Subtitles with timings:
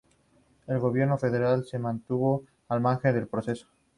[0.65, 3.67] El gobierno federal se mantuvo al margen del proceso.